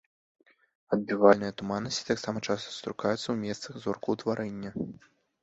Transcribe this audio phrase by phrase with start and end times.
[0.95, 4.69] Адбівальныя туманнасці таксама часта сустракаюцца ў месцах зоркаўтварэння.